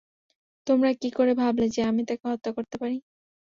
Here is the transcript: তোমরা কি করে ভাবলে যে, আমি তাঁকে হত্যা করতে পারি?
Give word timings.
তোমরা 0.67 0.89
কি 1.01 1.09
করে 1.11 1.33
ভাবলে 1.41 1.65
যে, 1.75 1.81
আমি 1.89 2.01
তাঁকে 2.09 2.25
হত্যা 2.31 2.51
করতে 2.57 2.75
পারি? 2.81 2.97